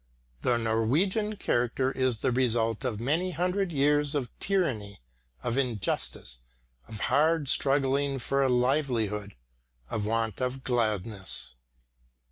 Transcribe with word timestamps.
The 0.41 0.57
Norwegian 0.57 1.35
character 1.35 1.91
is 1.91 2.17
the 2.17 2.31
result 2.31 2.83
of 2.83 2.99
many 2.99 3.29
hundred 3.33 3.71
years 3.71 4.15
of 4.15 4.31
tyranny, 4.39 4.99
of 5.43 5.59
injustice, 5.59 6.39
of 6.87 7.01
hard 7.01 7.47
struggling 7.47 8.17
for 8.17 8.41
a 8.41 8.49
livelihood, 8.49 9.35
of 9.91 10.07
want 10.07 10.41
of 10.41 10.63
gladness. 10.63 11.53